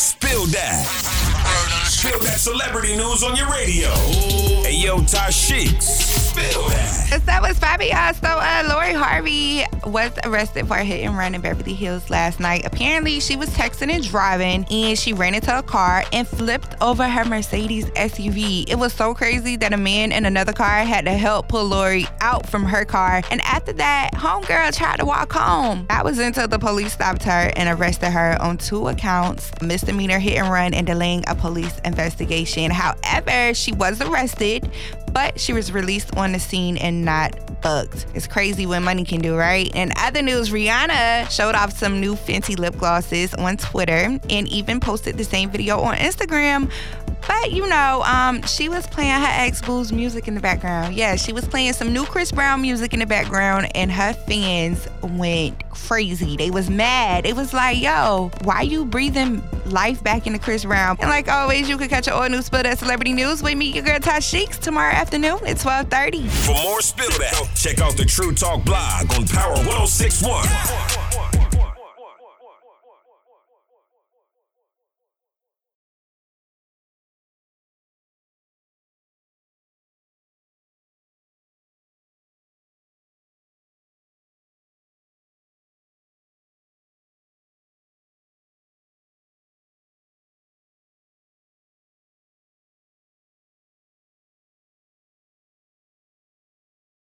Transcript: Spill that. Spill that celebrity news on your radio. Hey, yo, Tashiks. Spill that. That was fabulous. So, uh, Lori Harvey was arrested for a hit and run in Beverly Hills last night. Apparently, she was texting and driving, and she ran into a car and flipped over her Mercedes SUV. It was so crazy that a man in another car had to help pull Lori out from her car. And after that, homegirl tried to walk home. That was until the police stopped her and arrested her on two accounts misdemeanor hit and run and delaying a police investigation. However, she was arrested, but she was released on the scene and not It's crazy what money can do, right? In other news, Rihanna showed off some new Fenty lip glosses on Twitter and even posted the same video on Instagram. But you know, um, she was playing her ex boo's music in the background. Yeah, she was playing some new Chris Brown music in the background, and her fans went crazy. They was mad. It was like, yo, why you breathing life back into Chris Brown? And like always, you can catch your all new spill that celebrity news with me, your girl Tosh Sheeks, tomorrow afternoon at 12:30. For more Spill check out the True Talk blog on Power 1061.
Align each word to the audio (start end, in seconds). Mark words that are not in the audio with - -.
Spill 0.00 0.46
that. 0.46 0.86
Spill 1.84 2.18
that 2.20 2.40
celebrity 2.40 2.96
news 2.96 3.22
on 3.22 3.36
your 3.36 3.50
radio. 3.50 3.90
Hey, 4.64 4.76
yo, 4.76 4.96
Tashiks. 5.00 5.82
Spill 5.82 6.68
that. 6.68 7.20
That 7.26 7.42
was 7.42 7.58
fabulous. 7.58 8.16
So, 8.16 8.28
uh, 8.28 8.49
Lori 8.68 8.92
Harvey 8.92 9.64
was 9.84 10.12
arrested 10.24 10.68
for 10.68 10.76
a 10.76 10.84
hit 10.84 11.04
and 11.04 11.16
run 11.16 11.34
in 11.34 11.40
Beverly 11.40 11.72
Hills 11.72 12.10
last 12.10 12.40
night. 12.40 12.66
Apparently, 12.66 13.20
she 13.20 13.36
was 13.36 13.48
texting 13.50 13.90
and 13.90 14.06
driving, 14.06 14.66
and 14.70 14.98
she 14.98 15.12
ran 15.12 15.34
into 15.34 15.56
a 15.56 15.62
car 15.62 16.04
and 16.12 16.28
flipped 16.28 16.74
over 16.82 17.08
her 17.08 17.24
Mercedes 17.24 17.86
SUV. 17.90 18.68
It 18.68 18.78
was 18.78 18.92
so 18.92 19.14
crazy 19.14 19.56
that 19.56 19.72
a 19.72 19.76
man 19.76 20.12
in 20.12 20.26
another 20.26 20.52
car 20.52 20.84
had 20.84 21.06
to 21.06 21.12
help 21.12 21.48
pull 21.48 21.64
Lori 21.64 22.06
out 22.20 22.46
from 22.46 22.64
her 22.64 22.84
car. 22.84 23.22
And 23.30 23.40
after 23.42 23.72
that, 23.74 24.10
homegirl 24.14 24.76
tried 24.76 24.98
to 24.98 25.06
walk 25.06 25.32
home. 25.32 25.86
That 25.88 26.04
was 26.04 26.18
until 26.18 26.48
the 26.48 26.58
police 26.58 26.92
stopped 26.92 27.22
her 27.22 27.52
and 27.56 27.68
arrested 27.68 28.10
her 28.10 28.36
on 28.40 28.58
two 28.58 28.88
accounts 28.88 29.50
misdemeanor 29.62 30.18
hit 30.18 30.36
and 30.38 30.50
run 30.50 30.74
and 30.74 30.86
delaying 30.86 31.24
a 31.26 31.34
police 31.34 31.78
investigation. 31.84 32.70
However, 32.70 33.54
she 33.54 33.72
was 33.72 34.00
arrested, 34.00 34.70
but 35.12 35.40
she 35.40 35.52
was 35.52 35.72
released 35.72 36.16
on 36.16 36.32
the 36.32 36.38
scene 36.38 36.76
and 36.76 37.04
not 37.04 37.34
It's 38.14 38.26
crazy 38.26 38.66
what 38.66 38.80
money 38.80 39.04
can 39.04 39.20
do, 39.20 39.36
right? 39.36 39.70
In 39.74 39.92
other 39.96 40.22
news, 40.22 40.50
Rihanna 40.50 41.30
showed 41.30 41.54
off 41.54 41.76
some 41.76 42.00
new 42.00 42.14
Fenty 42.14 42.58
lip 42.58 42.76
glosses 42.76 43.34
on 43.34 43.56
Twitter 43.56 44.18
and 44.30 44.48
even 44.48 44.80
posted 44.80 45.16
the 45.18 45.24
same 45.24 45.50
video 45.50 45.80
on 45.80 45.96
Instagram. 45.96 46.70
But 47.30 47.52
you 47.52 47.68
know, 47.68 48.02
um, 48.02 48.42
she 48.42 48.68
was 48.68 48.88
playing 48.88 49.20
her 49.20 49.28
ex 49.28 49.62
boo's 49.62 49.92
music 49.92 50.26
in 50.26 50.34
the 50.34 50.40
background. 50.40 50.96
Yeah, 50.96 51.14
she 51.14 51.32
was 51.32 51.46
playing 51.46 51.74
some 51.74 51.92
new 51.92 52.04
Chris 52.04 52.32
Brown 52.32 52.60
music 52.60 52.92
in 52.92 52.98
the 52.98 53.06
background, 53.06 53.70
and 53.76 53.92
her 53.92 54.12
fans 54.12 54.88
went 55.00 55.70
crazy. 55.70 56.36
They 56.36 56.50
was 56.50 56.68
mad. 56.68 57.26
It 57.26 57.36
was 57.36 57.54
like, 57.54 57.80
yo, 57.80 58.32
why 58.42 58.62
you 58.62 58.84
breathing 58.84 59.44
life 59.66 60.02
back 60.02 60.26
into 60.26 60.40
Chris 60.40 60.64
Brown? 60.64 60.96
And 61.00 61.08
like 61.08 61.28
always, 61.28 61.68
you 61.68 61.78
can 61.78 61.88
catch 61.88 62.08
your 62.08 62.16
all 62.16 62.28
new 62.28 62.42
spill 62.42 62.64
that 62.64 62.80
celebrity 62.80 63.12
news 63.12 63.44
with 63.44 63.56
me, 63.56 63.66
your 63.66 63.84
girl 63.84 64.00
Tosh 64.00 64.26
Sheeks, 64.26 64.58
tomorrow 64.58 64.92
afternoon 64.92 65.38
at 65.46 65.58
12:30. 65.58 66.28
For 66.28 66.52
more 66.52 66.80
Spill 66.80 67.10
check 67.54 67.80
out 67.80 67.96
the 67.96 68.06
True 68.06 68.34
Talk 68.34 68.64
blog 68.64 69.12
on 69.14 69.28
Power 69.28 69.54
1061. 69.54 71.29